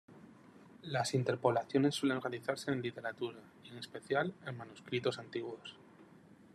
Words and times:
Las 0.81 1.13
interpolaciones 1.13 1.93
suelen 1.93 2.21
realizarse 2.21 2.71
en 2.71 2.77
la 2.77 2.81
literatura, 2.81 3.37
y 3.63 3.69
en 3.69 3.77
especial, 3.77 4.33
en 4.47 4.57
manuscritos 4.57 5.19
antiguos. 5.19 5.77